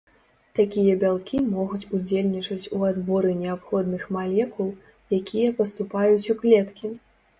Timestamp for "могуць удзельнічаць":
1.55-2.69